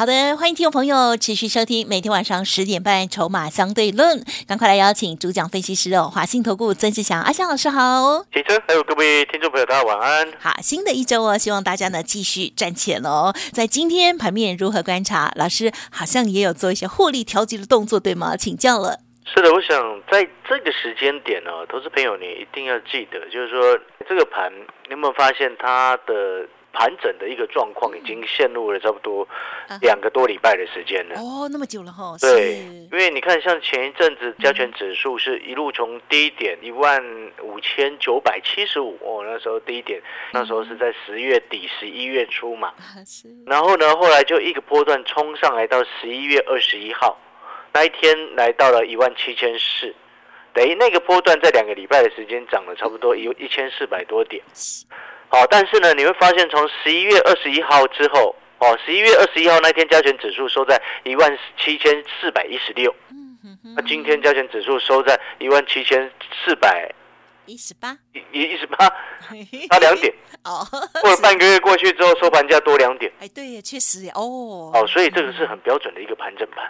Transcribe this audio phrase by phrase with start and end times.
[0.00, 4.18] 好的，欢迎听众朋友持续收听每天晚上十点半《筹码相对论》，
[4.48, 10.26] 赶快来邀请主讲分析师哦，华信投顾曾志祥阿祥老师好，启真，还有各位听众朋友，大家晚安。
[10.38, 13.34] 好，新的一周哦，希望大家呢继续赚钱哦。
[13.52, 15.30] 在今天盘面如何观察？
[15.36, 18.34] 老师好像也有做一些获利调节的动作，对吗？
[18.38, 19.00] 请教了。
[19.26, 24.50] 是的，我想在这个时间点呢，投资朋友你一定要记得，就是说这个盘，
[24.86, 26.48] 你有没有发现它的？
[26.72, 29.26] 盘整的一个状况已经陷入了差不多
[29.80, 31.16] 两个多礼拜的时间了。
[31.20, 32.16] 哦，那么久了哈。
[32.20, 32.58] 对，
[32.90, 37.02] 因为你看，像前一阵子加权指数是一路从低点一万
[37.42, 40.00] 五千九百七十五哦，那时候低点，
[40.32, 42.72] 那时候是在十月底、十一月初嘛。
[43.46, 47.18] 然后呢，后来就一个波段冲上来到十一月二十一号
[47.72, 49.94] 那一天，来到了一万七千四，
[50.52, 54.42] 等于那个波段在两个礼拜的时间涨了差不多一一千四百多点。
[55.30, 62.92] 好，但是呢，你会发现从十一月二十一号之后，哦，十一月二十一号那天加权指数收在一万七千四百一十六，
[63.76, 66.10] 那今天加权指数收在一万七千
[66.44, 66.92] 四百
[67.46, 67.96] 一十八，
[68.32, 68.76] 一一十八，
[69.70, 70.12] 差两点。
[70.42, 70.66] 哦，
[71.00, 73.12] 过了半个月过去之后，收盘价多两点。
[73.20, 74.72] 哎，对，确实哦。
[74.74, 76.64] 哦，所以这个是很标准的一个盘整盘。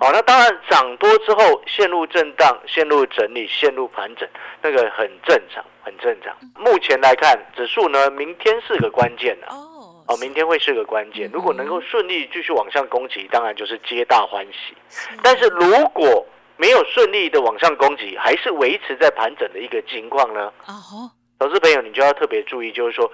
[0.00, 4.28] 哦，那当然涨多之后陷入震荡、陷入整理、陷入盘整，
[4.62, 6.36] 那个很正常，很正常。
[6.54, 11.30] 目前来看，指数呢，明天是个关键的哦，哦，明天会是个关键。
[11.32, 14.76] 如果能够顺利继续往上攻击，当然就是皆大欢喜。
[15.22, 20.52] 但是如果没有顺利的往上攻击，还是维持在盘整的一个情况呢？
[20.66, 23.10] 哦，投资朋友，你就要特别注意，就是说，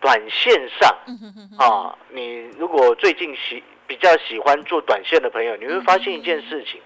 [0.00, 0.94] 短线上
[1.58, 3.62] 啊，你如果最近喜。
[3.88, 6.78] 比较喜欢做短线的朋友，你会发现一件事情，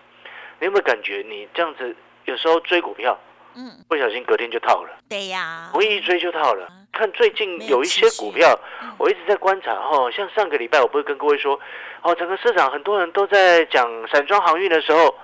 [0.60, 3.18] 你有没有感觉你这样子有时候追股票，
[3.54, 6.68] 嗯，不小心隔天就套了，对呀，不一追就套了。
[6.92, 8.58] 看最近有一些股票，
[8.98, 11.58] 我一直在观察哦，像上个礼拜我不是跟各位说，
[12.02, 15.14] 哦，整个市场很多人都在讲散装航运的时候，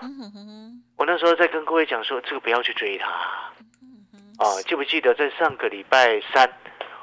[0.96, 3.06] 我那时候在跟各位讲说，这个不要去追它，
[4.38, 6.50] 啊，记不记得在上个礼拜三？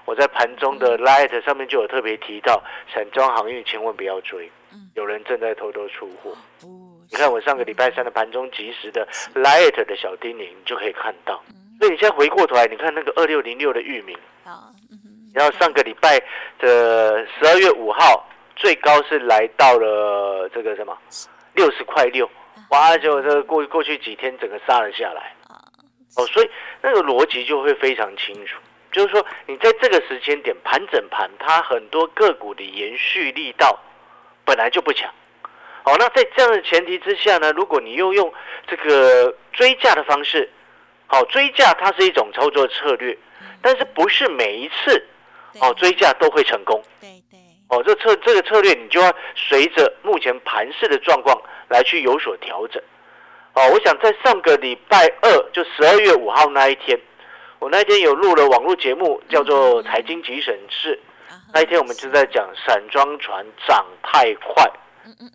[0.06, 2.64] 我在盘中的 Light 上面就有特别提到，
[2.94, 4.52] 散装航运千万不要追，
[4.94, 6.32] 有人正在偷偷出货。
[7.12, 11.42] 你看我上个礼拜三的盘中及时的 Light 的小叮咛，你就可以看到。
[11.80, 14.18] 所以你现在回过头来，你看那个二六零六的域名，
[15.34, 16.20] 然后上个礼拜
[16.58, 20.98] 的十二月五号最高是来到了这个什么
[21.54, 22.30] 六十块六，
[22.70, 22.98] 哇！
[22.98, 25.34] 就这个过过去几天整个杀了下来。
[26.18, 26.50] 哦，所以
[26.82, 28.58] 那个逻辑就会非常清楚。
[28.92, 33.78] 就是说，你在这个时间点盘整盘，它很多个股的延续力道
[34.46, 35.14] 本来就不强。
[35.86, 38.34] 好，那在这样的前提之下呢，如果你又用
[38.66, 40.50] 这个追价的方式，
[41.06, 43.16] 好追价它是一种操作策略，
[43.62, 45.06] 但是不是每一次
[45.62, 46.82] 哦追价都会成功。
[47.00, 47.40] 对对。
[47.70, 52.82] 哦，这策这个策略你就要随着目前盘势的状况来去有所调整。
[53.54, 57.00] 哦，我想在上个礼拜二，就十二月五号那一天。
[57.60, 61.00] 我那天有录了网络节目，叫做《财经急诊室》。
[61.54, 64.68] 那一天我们就在讲散装船涨太快，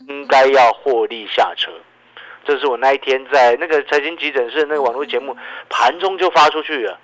[0.09, 1.71] 应该要获利下车。
[2.45, 5.37] 这是我那一天在那个《财经急诊室》那个网络节目
[5.69, 6.99] 盘中就发出去了，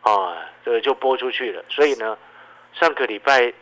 [0.00, 1.64] 啊，这个就播出去了。
[1.68, 2.18] 所以呢，
[2.74, 3.52] 上个礼拜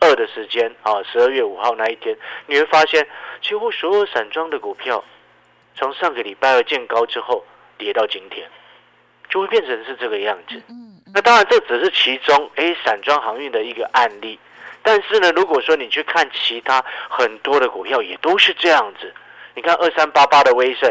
[0.00, 3.06] 二的时间啊，十二月五号那一天，你会发现
[3.40, 5.02] 几乎所有散装的股票，
[5.74, 7.44] 从上个礼拜二见高之后
[7.78, 8.48] 跌到今天。
[9.28, 10.62] 就会变成是这个样子。
[11.12, 14.38] 那当然这只是其中哎散装航运的一个案例，
[14.86, 16.80] 但是呢，如果说你去看其他
[17.10, 19.12] 很多的股票，也都是这样子。
[19.56, 20.88] 你看二三八八的威盛，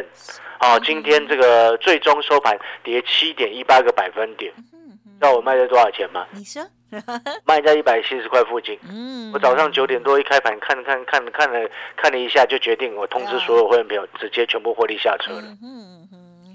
[0.58, 6.26] 啊，今天这个最终收盘跌七点一八个百分点，知道我卖在多少钱吗？
[6.32, 6.62] 你说，
[7.48, 8.78] 卖在一百七十块附近。
[8.84, 15.44] 嗯，我早上九点多一开盘，看看看看了看了一下，就决定我通知所有会员朋友，直接全部获利下车了。
[15.64, 16.06] 嗯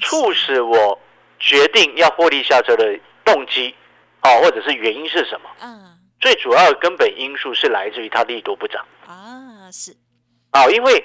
[0.02, 0.98] 促使我。
[1.42, 3.74] 决定要获利下车的动机，
[4.20, 5.48] 哦，或者是原因是什么？
[5.62, 9.96] 嗯，最主要的根本因素是来自于它利多不涨啊，是，
[10.50, 11.04] 啊，因为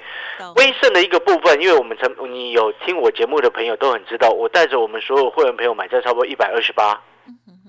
[0.58, 7.02] 威盛的一个部分，因为我们曾你有听我节目的朋友都很知道，我带着我们所有会员朋友买在差不多一百二十八，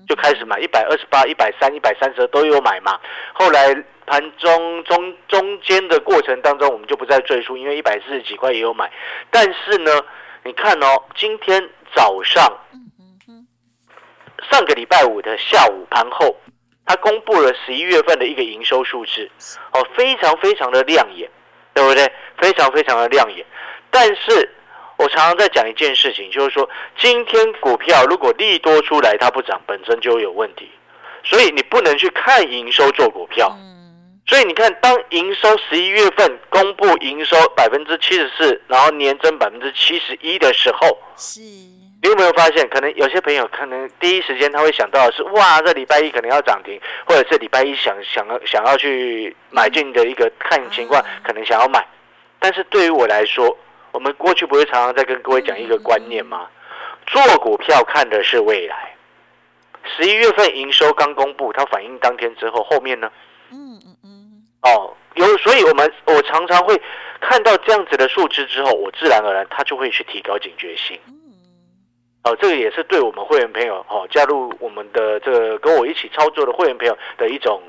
[0.07, 2.99] 就开始买一百二十八、一百三、一百三十都有买嘛。
[3.33, 3.73] 后来
[4.05, 8.91] 盘中中中间的过程当中，我们就不再赘述，因为一百四十几块也有买。
[9.31, 9.91] 但是呢，
[10.43, 11.69] 你看哦，今天。
[11.95, 12.43] 早上，
[13.25, 13.47] 上
[14.51, 16.35] 上个礼拜五的下午盘后，
[16.87, 19.29] 它公布了十一月份的一个营收数字，
[19.73, 21.29] 哦，非常非常的亮眼，
[21.73, 22.11] 对不对？
[22.39, 23.45] 非常非常的亮眼。
[23.91, 24.49] 但是
[24.97, 26.67] 我常常在讲一件事情，就是说，
[26.97, 30.71] 今天股票如果利多出来，它不涨，本身就有问题。
[31.23, 33.55] 所以你不能去看营收做股票。
[34.25, 41.39] 所以你看，当营收十一月份公布营收百分之七十四，然后年增百分之七十一的时候，是，
[42.01, 42.67] 你有没有发现？
[42.69, 51.85] 可能有些朋友可能第一时间他会想到的是，哇，这礼拜一可能要涨停，或者是礼拜一想想要想要去买进的一个看情况，可能想要买。
[52.39, 53.57] 但是对于我来说，
[53.91, 56.47] 我们过去不是常常在跟各位讲一个观念吗？
[57.07, 58.93] 做股票看的是未来。
[59.95, 63.09] 十一月份营收刚公布，它反映当天之后，后面呢？
[63.51, 64.43] 嗯嗯嗯。
[64.61, 66.79] 哦，有，所以我们我常常会
[67.21, 70.99] 看到这样子的数字之后，我自然而然他就会去提高警觉性。
[72.23, 72.31] 嗯。
[72.31, 77.61] 哦，这个也是对我们会员朋友哦，加入我们的这个跟我一起操作的会员朋友的一种，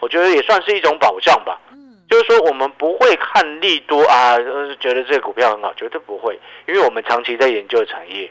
[0.00, 1.60] 我觉得也算是一种保障吧。
[1.72, 1.96] 嗯。
[2.08, 4.36] 就是说，我们不会看利多啊，
[4.80, 8.30] 觉得这个股票很好，绝对不会，因为我们长期在研究产业，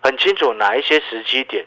[0.00, 1.64] 很清楚哪一些时机点。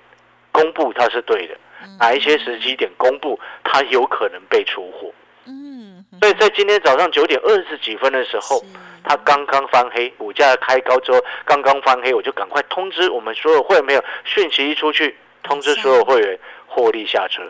[0.51, 1.57] 公布它是对的，
[1.99, 5.11] 哪一些时机点公布它有可能被出货？
[5.45, 8.63] 嗯，所以在今天早上九点二十几分的时候，
[9.07, 17.43] 它刚刚翻黑，股价开高之后刚刚翻黑，我就赶快通知我们所有会员朋友，讯息一出去，通知所有会员获利下车。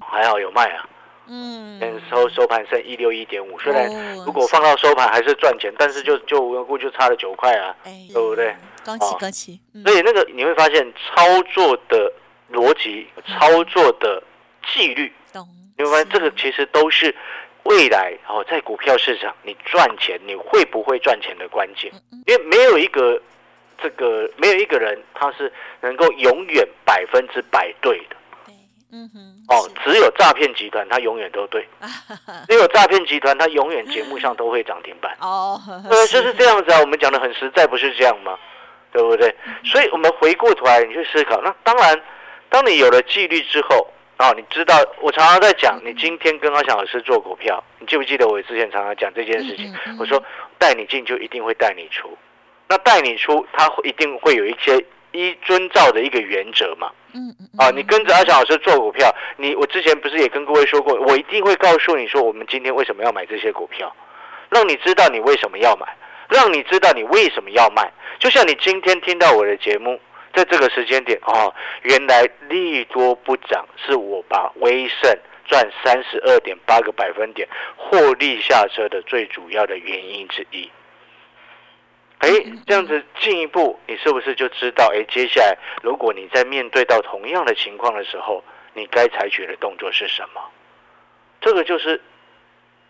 [0.00, 0.88] 还好有卖啊，
[1.26, 3.90] 嗯，收收盘剩一六一点五，虽然
[4.24, 8.54] 如果放到收盘还是赚钱，但是就就无缘故就差了九块啊，对不对？
[8.84, 9.60] 恭喜恭喜！
[9.84, 11.22] 所以那个你会发现操
[11.54, 12.12] 作的
[12.52, 14.22] 逻辑、操作的
[14.68, 15.10] 纪律，
[15.78, 17.14] 你会发现这个其实都是
[17.64, 21.90] 未来哦，在股票市场你赚钱你会不会赚钱的关键。
[22.26, 23.20] 因为没有一个
[23.82, 28.16] 这个没有一个人他是能够永远百分之百对的。
[28.92, 29.34] 嗯哼。
[29.48, 31.66] 哦，只有诈骗集团他永远都对，
[32.48, 35.14] 只有诈骗集团他永远节目上都会涨停板。
[35.20, 35.60] 哦，
[35.90, 36.80] 对， 就是这样子啊。
[36.80, 38.38] 我们讲的很实在，不是这样吗？
[38.90, 39.34] 对不对？
[39.64, 41.42] 所以，我们回过头来，你去思考。
[41.42, 42.00] 那当然，
[42.48, 49.72] 当你有了纪律之后，啊，你知道，我常常在讲，你今天跟阿翔老师做股票，你记不记得我之前常常讲这件事情？
[49.98, 50.22] 我说，
[50.58, 52.16] 带你进就一定会带你出，
[52.68, 54.76] 那带你出，他会一定会有一些
[55.12, 56.90] 依遵照的一个原则嘛。
[57.12, 57.48] 嗯嗯。
[57.58, 63.94] 啊，你跟着阿翔老师做股票，你我之前不是也跟各位说过，我一定会告诉你说，我们今天为什么要买这些股票，
[64.50, 65.86] 让你知道你为什么要买。
[66.30, 70.00] 让你知道你为什么要卖，就像你今天听到我的节目，
[70.34, 75.16] 在这个时间点哦，原来利多不涨，是我把威盛
[75.46, 80.70] 赚三十二点八个百分点获利下车的最主要的原因之一。
[82.18, 82.28] 哎，
[82.66, 84.90] 这样子进一步，你是不是就知道？
[84.94, 88.42] 哎，接下来如果你在面对到同样的情况的时候，
[88.72, 90.40] 你该采取的动作是什么？
[91.40, 92.00] 这个就是。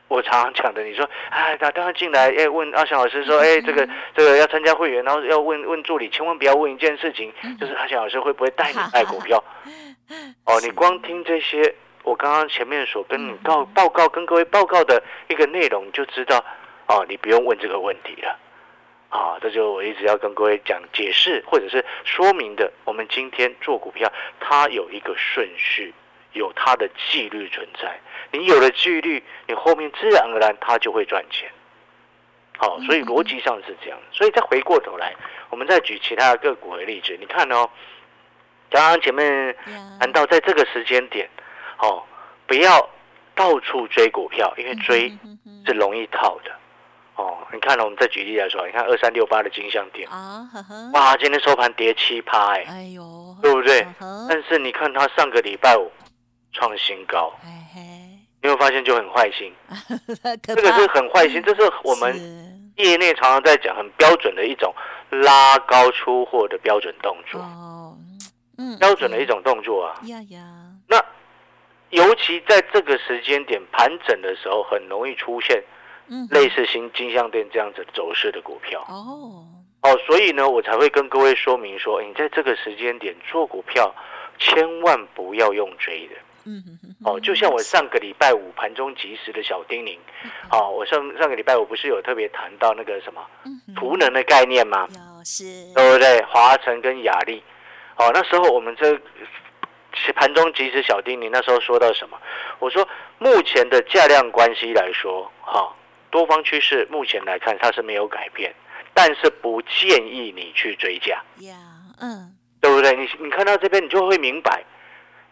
[0.09, 9.43] 我常常讲的，你说，哎，打电话进来，哎，问阿翔老师说，哎，这个这个要参加会员，然后要问问助理，千万不要问一件事情，就是阿翔老师会不会带你卖股票？
[10.45, 16.45] 哦，你光听这些，我刚刚前面所跟你告报告跟各位报告的一个内容，就知道，
[16.87, 18.39] 哦，你不用问这个问题了。
[19.09, 22.71] 啊，这就我一直要跟各位讲解释或者是说明的。
[22.85, 25.94] 我们今天做股票，它有一个顺序，
[26.34, 27.98] 有它的纪律存在。
[28.31, 31.50] 你有了纪律，你后面自然而然它就会赚钱。
[32.56, 33.98] 好，所以逻辑上是这样。
[34.12, 35.14] 所以再回过头来，
[35.50, 37.17] 我们再举其他的个股的例子。
[37.19, 37.69] 你看哦，
[38.70, 39.56] 刚刚前面
[39.98, 41.29] 谈到在这个时间点，
[41.79, 42.03] 哦，
[42.46, 42.88] 不要
[43.34, 45.12] 到处追股票，因为追
[45.67, 46.50] 是容易套的。
[47.17, 50.48] 哦，你看了，我们再举例来说，你看二三六八的金项店啊，
[50.94, 53.86] 哇，今天收盘跌七趴，哎，哎呦，对不对？
[54.29, 55.91] 但是你看它上个礼拜五
[56.55, 57.31] 创新高。
[58.43, 59.53] 你会发现就很坏心，
[60.43, 62.15] 这个是很坏心，这是我们
[62.77, 64.75] 业内常常在讲很标准的一种
[65.11, 67.41] 拉高出货的标准动作，
[68.58, 69.96] 嗯，标准的一种动作啊。
[70.05, 70.41] 呀呀，
[70.87, 71.03] 那
[71.89, 75.65] 尤其在这个时间点盘整的时候，很容易出现
[76.29, 78.84] 类似新金项店这样子走势的股票。
[78.89, 79.46] 哦。
[79.81, 83.94] 哦，所以呢，我才会跟各位说明说，你在这个时间点做股票，
[84.39, 86.15] 千万不要用追的。
[86.44, 86.63] 嗯
[87.05, 89.98] 哦，就像我上个礼拜五盘中及时的小叮咛，
[90.51, 93.24] 哦，我上上个礼拜五不是有特别谈到那个什么
[93.74, 94.89] 图能的概念吗？
[95.24, 96.22] 是，对不对？
[96.24, 97.43] 华晨跟雅丽，
[97.96, 98.98] 哦，那时候我们这
[100.15, 102.19] 盘中及时小叮咛，那时候说到什么？
[102.58, 102.86] 我说
[103.19, 105.74] 目前的价量关系来说，哈，
[106.10, 108.55] 多方趋势目前来看它是没有改变，
[108.93, 111.22] 但是不建议你去追价。
[111.41, 111.56] 呀，
[112.01, 112.34] 嗯。
[112.60, 112.96] 对不对？
[112.96, 114.65] 你你看到这边，你就会明白，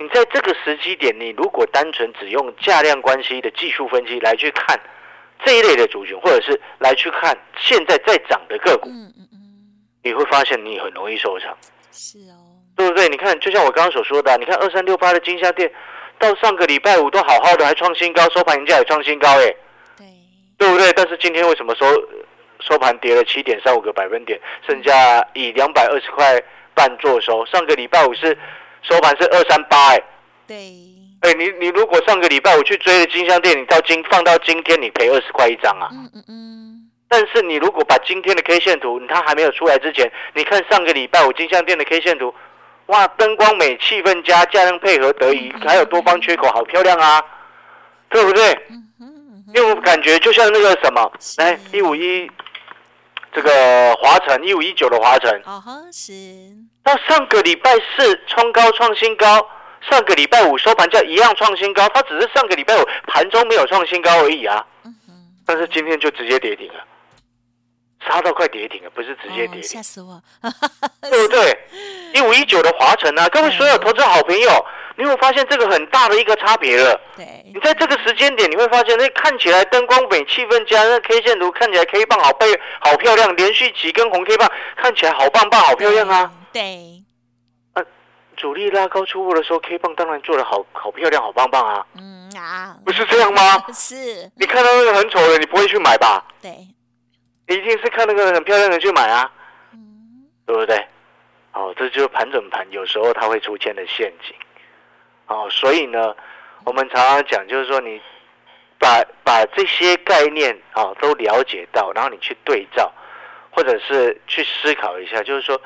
[0.02, 4.78] 你在这个时机点，你如果单纯只用价量关系的技术分析来去看
[5.44, 9.38] 这一类的族群，或者是来去看现在在涨的个股，嗯嗯嗯，
[10.02, 11.56] 你会发现你很容易受伤。
[11.92, 13.08] 是哦，对不对？
[13.08, 15.70] 你看，就像我刚刚所说的，你看二三六八的金虾店，
[16.18, 19.54] 到上个礼拜五都好好的，还创新高，收盘价也创新高，哎，
[19.96, 20.06] 对，
[20.58, 20.92] 对不对？
[20.94, 21.86] 但是今天为什么收
[22.58, 26.42] 收盘跌了七点三五个百分点，剩下以两百二十块
[26.74, 27.46] 半做收？
[27.46, 28.36] 上个礼拜五是
[28.82, 30.02] 收盘是二三八，哎，
[30.46, 30.56] 对，
[31.20, 35.88] 哎，你你如果上个礼拜我去追的金香店，你到今放到今天，你赔二十块一张啊？
[35.92, 36.90] 嗯嗯嗯。
[37.08, 42.34] 但是你如果把今天的 K 线图，它还没有出来之前，你看上个礼拜我金相店的 K 线图，
[42.86, 47.22] 哇，灯光美，气氛佳，价量配合得宜，还有多方缺口，好漂亮啊，
[48.08, 48.58] 对不对？
[49.54, 52.30] 因为我感觉就像那个什么，来一五一，
[53.32, 55.62] 这个华晨一五一九的华晨，哦
[55.92, 56.12] 是。
[56.82, 59.48] 到上个礼拜四冲高创新高，
[59.88, 64.66] 上个礼拜五收盘价一样创新高，它只是上个礼拜五盘中没有创新高而已啊，
[65.46, 66.84] 但是今天就直接跌停了。
[68.04, 70.20] 杀到快跌停了，不是直接跌停，吓死我，
[71.02, 71.56] 对不对？
[72.14, 77.00] 一五一九的华晨啊，各位所有投资好朋友，你会发现这个很大的一个差别了。
[77.16, 82.46] 对，你在这个时间点，你会发现那看起来灯光美、气氛佳，那 K 线图看起来 K 棒好背
[82.80, 86.30] 好漂亮，连续几根红 K 棒看起来好棒棒、好漂亮啊。
[86.52, 87.02] 对，
[87.72, 87.82] 啊，
[88.36, 91.86] 主力拉高出货的时候，K 棒当然做的好好漂亮、好棒棒啊。
[91.96, 93.64] 嗯啊，不是这样吗？
[93.72, 94.30] 是。
[94.36, 96.24] 你看到那个很丑的，你不会去买吧？
[96.40, 96.50] 对。
[97.48, 99.30] 一定是看那个很漂亮的去买啊，
[100.46, 100.76] 对不对？
[101.52, 104.34] 哦，这就是盘整盘，有时候它会出现的陷阱。
[105.26, 106.14] 哦，所以呢，
[106.64, 108.00] 我们常常讲，就是说你
[108.78, 112.92] 把把这些概念啊都了解到，然后你去对照，
[113.50, 115.60] 或者是去思考一下，就是说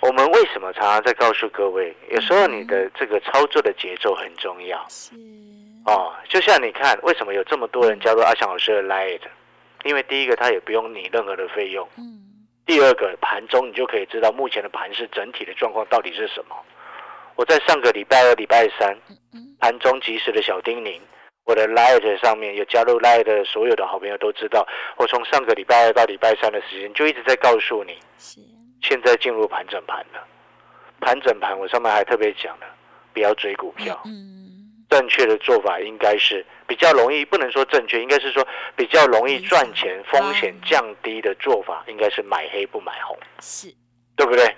[0.00, 4.84] 我们为什么常常在告诉各位，有时候你的这个操作的节奏很重要。
[4.88, 5.14] 是。
[5.86, 9.22] 哦，就像你看，为什么有这么多人加入阿翔老师的 Lite？
[9.84, 11.88] 因为第一个，他也不用你任何的费用。
[11.96, 12.20] 嗯。
[12.66, 16.54] 第二个，盘中你就可以知道目前的盘市整体的状况到底是什么。
[17.38, 18.98] 我在上个礼拜二、礼拜三，
[19.60, 21.00] 盘中及时的小叮咛，
[21.44, 24.66] 我的 Light 上面有加入 Light 的所有的好朋友都知道，
[24.96, 27.96] 我从上个礼拜二到礼拜三的时间就一直在告诉你，
[28.82, 30.26] 现在进入盘整盘了。
[31.00, 32.66] 盘整盘，我上面还特别讲了，
[33.14, 34.02] 不要追股票。
[34.04, 34.34] 嗯。
[34.90, 43.72] 正确的做法应该是比较容易，不能说正确，应该是说比较容易赚钱、风险降低的做法，应该是买黑不买红，是，
[44.16, 44.56] 对不对？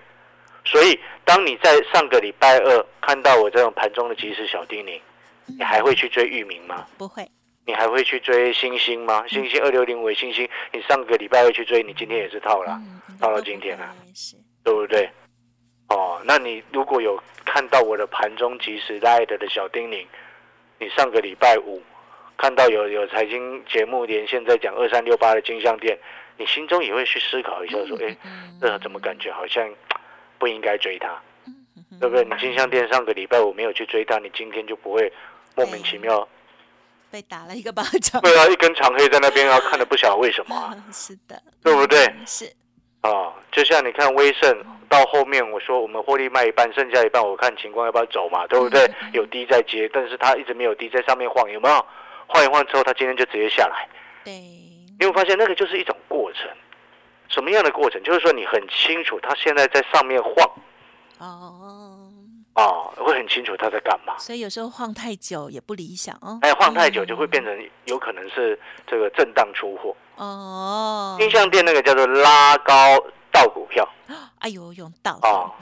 [0.65, 5.01] 所以，当你在上个礼拜二看到我这种盘中的即时小叮咛，
[5.47, 6.87] 你还会去追域名吗？
[6.99, 7.29] 不会。
[7.67, 9.25] 你还会去追星星吗？
[9.29, 12.81] 星星二六零五星星，你上个礼拜二去追，你今天也是套了，
[13.21, 13.95] 套到今天了，
[14.65, 15.09] 对不对？
[15.89, 20.05] 哦，那你如果有看到我的盘中即时 light 的小叮咛，
[20.79, 21.81] 你上个礼拜五
[22.37, 25.97] 看到有有财经节目连线在讲二三六八的金项店，
[26.39, 28.17] 你心中也会去思考一下，说，哎，
[28.61, 29.69] 这怎么感觉好像
[30.41, 31.21] 不应该追它，
[32.01, 32.25] 对不对？
[32.25, 35.13] 你金项店上个礼拜五没有去追它，你今天就不会
[35.55, 36.27] 莫名其妙
[37.11, 38.21] 被打了一个巴掌。
[38.23, 40.75] 对啊，一根长黑在那边，要看的不晓得为什么。
[40.91, 42.13] 是的，对不对？
[42.27, 42.51] 是。
[43.03, 48.91] 啊，就像你看威盛到后面，我说我们获利卖一半，剩下一半我看情况要不要走嘛，对不对？
[49.13, 51.87] 有低在接，但是他一直没有低在上面晃，有没有？
[52.27, 53.89] 晃一晃之后，他今天就直接下来。
[54.25, 54.33] 对，
[54.99, 56.49] 你会发现那个就是一种过程，
[57.31, 58.03] 什么样的过程？
[58.03, 60.51] 就是说你很清楚它现在在上面晃。
[61.19, 61.97] 哦。
[62.53, 66.37] 啊，会很清楚他在干嘛，所以有时候晃太久也不理想哦。
[66.43, 68.59] 哎，晃太久就会变成有可能是
[68.89, 71.17] 这个震荡出货哦。
[71.21, 72.75] 音像店那个叫做拉高
[73.33, 73.89] 倒股票，
[74.39, 75.53] 哎呦，用倒啊，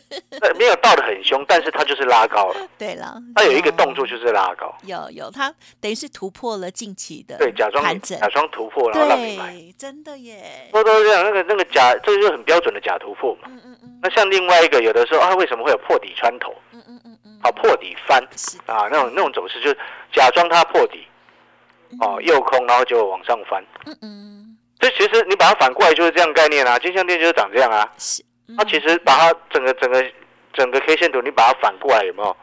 [0.58, 2.68] 没有倒的很凶，但是它就是拉高了。
[2.78, 10.68] 对了，它有一个动作就是拉高，有有，它等于是突破了近期的对假装假装突破，然后让你买，真的耶。
[10.72, 13.48] 都都这样，那个那个假，这就是很标准的假突破嘛。
[13.48, 13.98] 嗯嗯嗯。
[14.02, 16.54] 那像另外一个，有的时候啊，为什么会有破底穿头？
[16.72, 18.22] 嗯嗯嗯嗯，好破底翻
[18.66, 19.78] 啊，那种那种走势就是
[20.12, 21.06] 假装它破底，
[22.00, 23.64] 哦，右空然后就往上翻。
[23.86, 24.47] 嗯嗯，
[24.78, 27.90] 这其实你把它反过来就是这样概念啊，金项店就是长这样啊。
[27.98, 28.24] 是，
[28.56, 30.04] 它其实把它整个整个
[30.52, 32.36] 整个 K 线图，你把它反过来有没有？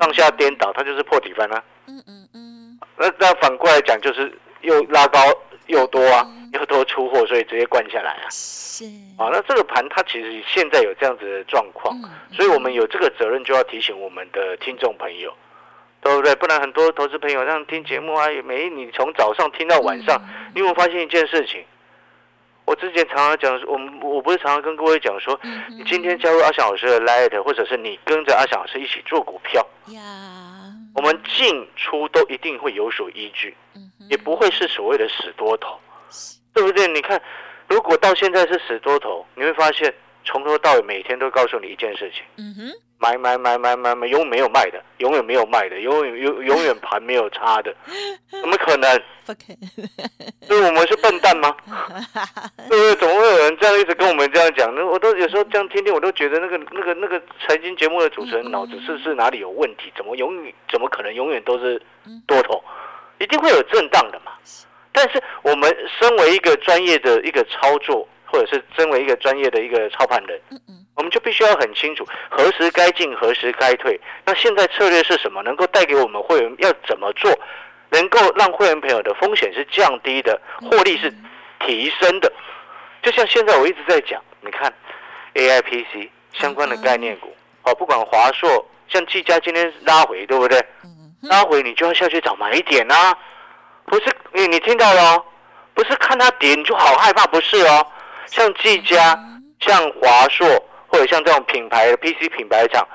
[0.00, 1.62] 上下颠倒，它就是破底翻啊。
[1.86, 5.20] 嗯嗯嗯，那那反过来讲就是又拉高。
[5.66, 8.30] 又多啊，又多出货，所以直接灌下来啊。
[8.30, 8.84] 是
[9.18, 11.92] 啊，那这个盘它其实现在有这样子的状况，
[12.32, 15.34] 所以我们有这个责任就要提醒我们的听众朋友，
[16.06, 16.34] 对不对？
[16.36, 20.20] 不然很多投资朋友让听节目啊，每你从早上听到晚上，
[20.54, 21.64] 你有没有发现一件事情？
[22.64, 25.38] 我之前常常讲，我们我不是常常跟各位讲说，
[25.76, 29.64] 你今天加入阿翔老师的 Light，或者是你跟着阿翔老师一起做股票，
[30.94, 33.56] 我们进出都一定会有所依据，
[34.08, 35.78] 也不会是所谓的死多头，
[36.54, 36.88] 对不对？
[36.88, 37.20] 你看，
[37.68, 39.92] 如果到现在是死多头，你会发现
[40.26, 42.72] 从头到尾每天都告诉你一件事情，嗯哼。
[42.98, 47.70] 买买买买买买，永远没有卖的，永远没有卖的，永远永永远盘没有差的，
[48.40, 49.02] 怎么可能？
[49.26, 49.86] 不可能。
[50.48, 51.54] 所以我们是笨蛋吗？
[52.70, 52.94] 对 不对？
[52.96, 54.74] 怎么会有人这样一直跟我们这样讲？
[54.74, 59.92] 呢我都有时候这样听听，我都觉得那个那个那个财经节目的主持人脑子是是哪里有问题？
[59.94, 61.80] 怎么永远怎么可能永远都是
[62.26, 62.64] 多头？
[63.18, 64.32] 一定会有震荡的嘛。
[64.90, 70.40] 但是我们身为一个专业的一个操作，或者是身为一个专业的一个操盘人。
[70.96, 74.00] 我们就必须要很清楚何时该进，何时该退。
[74.24, 75.42] 那现在策略是什么？
[75.42, 77.30] 能够带给我们会员要怎么做，
[77.90, 81.12] 能够让会员朋友的风险是降低的，获利是
[81.60, 82.32] 提升的。
[83.02, 84.72] 就像现在我一直在讲，你看
[85.34, 90.58] A I P C 相关的概念股，哦，不管华硕，像技嘉今天拉回，对不对？
[91.22, 93.14] 拉回你就要下去找买点啊，
[93.84, 94.06] 不是？
[94.32, 95.22] 你你听到了？
[95.74, 97.86] 不是看它跌你就好害怕，不是哦。
[98.26, 99.18] 像技嘉，
[99.60, 100.46] 像华硕。
[100.88, 102.86] 或者像这种品牌的 PC 品牌厂，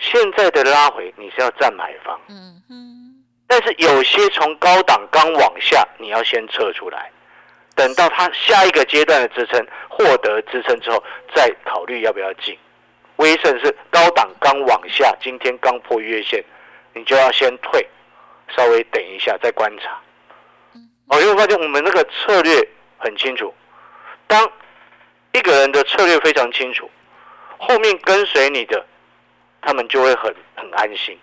[0.00, 7.10] 现在的拉回你是要占买方，嗯嗯，但是有些从高档刚往下，你要先撤出来，
[7.74, 11.00] 等到它下一个阶段的支撑获得支撑之后，
[11.34, 12.58] 再考虑要不要进。
[13.16, 16.42] 威盛是高档刚往下，今天刚破月线，
[16.94, 17.86] 你就要先退，
[18.48, 20.00] 稍微等一下再观察。
[21.08, 22.66] 哦，因为发现我们那个策略
[22.96, 23.54] 很清楚，
[24.26, 24.50] 当
[25.36, 26.90] 一个人的策略非常清楚。
[27.58, 28.84] 后面跟随你的，
[29.60, 31.18] 他们就会很很安心。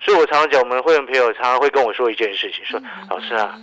[0.00, 3.56] 所以我常常讲，我们会员朋友常常会跟我说一件事情，说老师啊，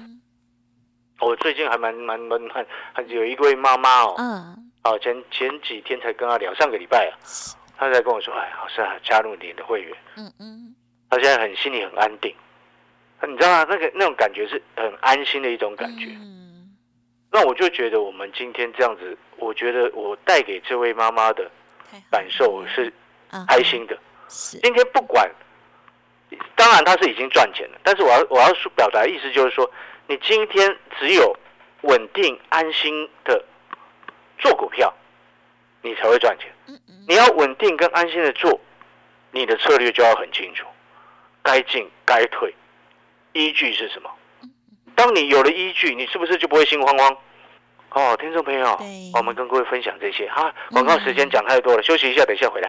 [1.20, 7.14] 我最近还蛮蛮蛮很很有一位妈妈哦，嗯，哦前前几天才跟他聊，上个礼拜啊，
[7.78, 10.76] 他才跟我说，哎，老师啊，加入你的会员，嗯嗯，
[11.10, 12.34] 他现在很心里很安定，
[13.28, 13.66] 你知道吗？
[13.70, 16.06] 那个那种感觉是很安心的一种感觉。
[16.22, 16.49] 嗯，
[17.32, 21.50] 那我就觉得我们今天这样子，我觉得我带给这位妈妈的。
[22.12, 22.94] 感受是
[23.48, 23.98] 开心的。
[24.28, 25.28] 今天不管，
[26.56, 29.68] 当然他是已经赚钱了，但是我要我要说表达的意思就是说，
[30.06, 31.36] 你今天只有
[31.82, 33.44] 稳定安心的
[34.38, 34.94] 做股票，
[35.82, 36.52] 你才会赚钱。
[37.08, 38.62] 你要稳定跟安心的做，
[39.32, 40.68] 你的策略就要很清楚，
[41.42, 42.54] 该进该退，
[43.34, 44.12] 依据是什么？
[45.00, 47.18] 当你有了依据，你是不是就不会心慌慌？
[47.92, 48.78] 哦，听众朋友，
[49.14, 50.54] 我们跟各位分享这些哈。
[50.72, 52.68] 广告时间讲太多了，休息一下，等一下回来。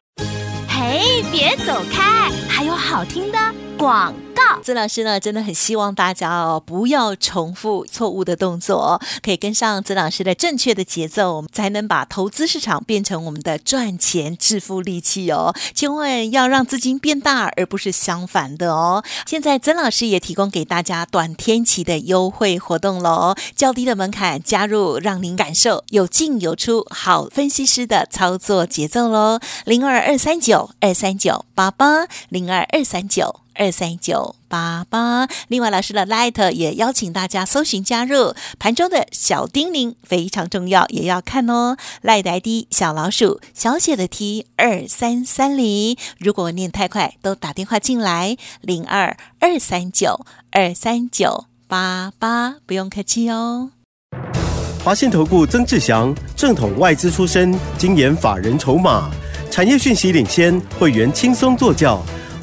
[0.69, 3.38] 嘿，别走开，还有好听的
[3.81, 4.61] 广告。
[4.62, 15.55] 曾老师呢，真的很希望大家哦，不要重复错误的动作，可以跟上曾老师的正确的节奏，才能把投资市场变成我们的赚钱致富利器哦。
[15.75, 19.03] 千万要让资金变大，而不是相反的哦。
[19.25, 29.40] 现在曾老师也提供给大家短天期的优惠活动喽，较低的门槛加入，让您感受有进有出好分析师的操作节奏喽。
[29.64, 33.40] 零二二三九二三九八八零二二三九。
[33.61, 41.77] 二三九八八，另外老师的 Light 也邀请大家搜寻加入盘中的小叮咛，非常重要，也要看哦。
[42.03, 53.73] Light ID 小老鼠小写的 T 二三三零，如果念太快，都打电话进来零二二三九二三九八八，不用客气哦。
[54.83, 59.11] 华信投顾曾志祥，正统外资出身，精研法人筹码，
[59.51, 62.03] 产业讯息领先，会员轻松做教。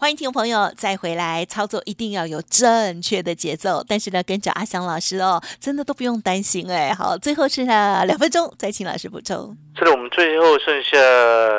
[0.00, 3.84] 欢迎听众朋友再回来操作，一定要有正确的节奏。
[3.88, 6.94] 但是呢，跟着阿翔老师哦，真的都不用担心哎。
[6.94, 9.56] 好，最后剩下两分钟，再请老师补充。
[9.76, 10.96] 是的，我们最后剩下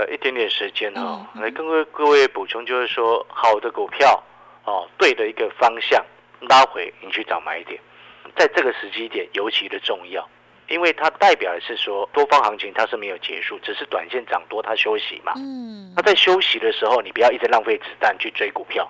[0.09, 4.23] 一点点时间哦，来跟各各位补充，就是说好的股票
[4.63, 6.01] 哦，对的一个方向
[6.47, 7.77] 拉回，你去找买点，
[8.37, 10.25] 在这个时机点尤其的重要。
[10.69, 15.33] 因为它代表的是说多方行情它是没有结束，只是短线涨多它休息嘛。
[15.35, 18.89] 嗯，它在休息的时候，你不要一直浪费子弹去追股票，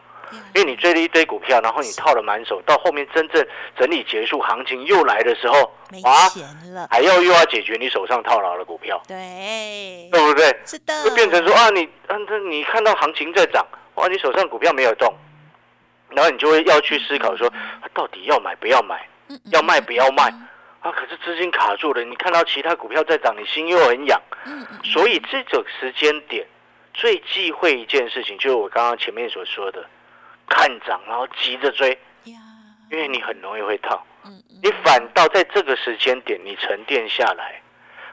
[0.54, 3.46] 因为你追了一堆股票，然后你套了满手，到后面真正
[3.78, 10.46] 整理结束，行情又来的时候，没钱了，还要又要解决你手上套牢的股票，对，对不对？
[10.65, 13.65] 是的，会变成说啊，你嗯，你看到行情在涨，
[13.96, 15.13] 哇，你手上股票没有动，
[16.10, 17.52] 然后你就会要去思考说，
[17.94, 19.08] 到底要买不要买，
[19.52, 20.34] 要卖不要卖
[20.82, 20.92] 啊？
[20.92, 24.22] 可是资金卡住了，你看到其他股票在涨，你心又很痒，
[24.84, 26.46] 所以这种时间点
[26.94, 29.86] 最忌讳一件事情，就是我刚刚前面所说的，
[30.48, 34.06] 看涨然后急着追，因为你很容易会套。
[34.62, 37.62] 你反倒在这个时间点，你沉淀下来，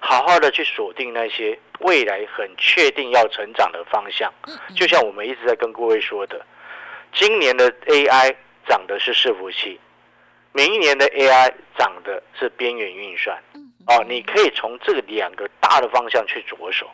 [0.01, 4.33] 好好的去锁定那些未来很确定要成长的方向。
[4.75, 6.45] 就像我们一直在跟各位说的。
[7.13, 8.35] 今年的 AI
[8.69, 9.81] 涨的是伺服器，
[10.57, 13.37] 明年的 AI 涨的是边缘运算。
[13.89, 16.91] 哦，你可以从这两个大的方向去着手。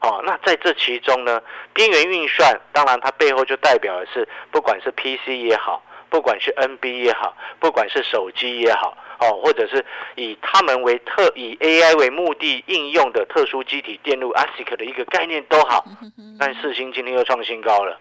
[0.00, 1.42] 哦，那在这其中呢，
[1.74, 15.84] 边缘运算当然它背后就代表的是，不管是 PC 也好，不管是 NB 也好，不管是手机也好，哦，或者是以他们为特以 AI 为目的应用的特殊机体电路 ASIC 的一个概念都好。
[16.38, 18.00] 但四星今天又创新高了。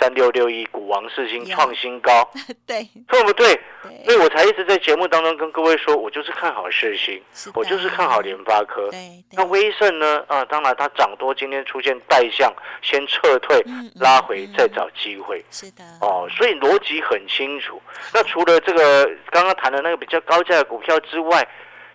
[0.00, 2.28] 三六六一，股王四星创新高，
[2.66, 3.58] 对，对不对？
[4.04, 7.20] 所以我才一直在节目当中跟各位说，我就是看好四星，
[7.54, 8.90] 我就是看好联发科。
[9.32, 10.22] 那威盛呢？
[10.28, 13.64] 啊，当然它涨多，今天出现带向，先撤退，
[13.96, 15.44] 拉回再找机会。
[15.50, 17.80] 是的，哦，所以逻辑很清楚。
[18.12, 21.46] 那除了这个刚刚谈的那个比较高价的股票之外，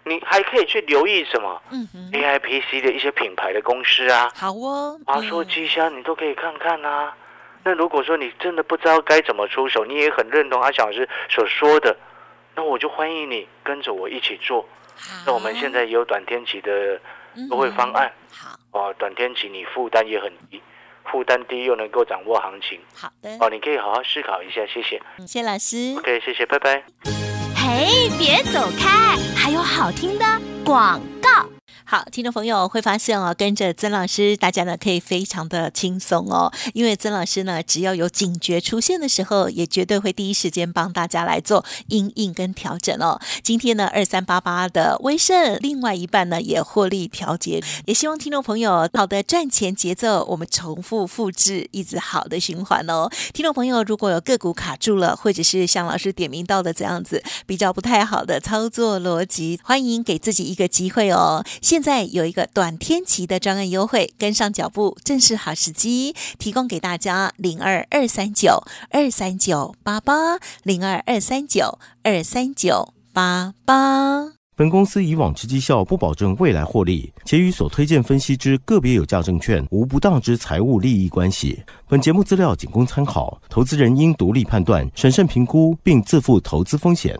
[0.05, 1.61] 你还可以去留意什么？
[1.71, 7.15] 嗯 a I P C 的一些品牌的公司啊，好哦，华硕、机箱，你都可以看看啊。
[7.65, 11.95] 那如果说你真的不知道该怎么出手，你也很认同阿小老师所说的，
[12.55, 14.67] 那我就欢迎你跟着我一起做。
[15.25, 16.99] 那我们现在也有短天期的
[17.49, 18.11] 优惠方案。
[18.31, 20.61] 好哦，短天期你负担也很低，
[21.05, 22.79] 负担低又能够掌握行情。
[22.93, 25.01] 好的哦，你可以好好思考一下，谢谢。
[25.25, 25.95] 谢老师。
[25.97, 26.83] OK，谢谢，拜拜。
[27.55, 30.25] 嘿，别走开，还有好听的
[30.65, 31.62] 广告。
[31.93, 43.21] 好，听众朋友会发现哦，跟着曾老师，大家呢可以非常的轻松哦，因为曾老师呢，只要有警觉出现的时候，也绝对会第一时间帮大家来做应应跟调整哦。
[43.43, 53.07] 今天呢，二三八八的威盛，另外一半呢也获利调节，也希望听众朋友好的赚钱节奏，我们重复复制，一直好的循环哦。
[53.35, 61.45] 听众朋友如果有个股卡住了，或者是像老师点名到的这样子比较不太好的操作逻辑，欢迎给自己一个机会哦。
[61.61, 74.31] 现在有一个短天期的专案优惠，跟上脚步正是好时机，提供给大家零二二三九二三九八八零二二三九二三九八八。
[74.55, 81.63] 本公司以往之绩效不保证未来获利，且与所推荐分析之个别有价证券无不当之财务利益关系。
[81.89, 87.19] 本节目资料仅供参考，投资人应独立判断、审慎评估，并自负投资风险。